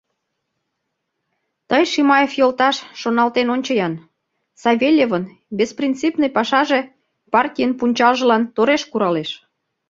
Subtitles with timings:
[1.69, 3.93] —Тый, Шимаев йолташ, шоналтен ончо-ян:
[4.61, 5.23] Савельевын
[5.57, 6.79] беспринципный пашаже
[7.33, 9.29] партийын пунчалжылан тореш куралеш.